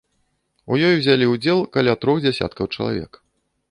[0.71, 3.11] У ёй узялі ўдзел каля трох дзясяткаў чалавек.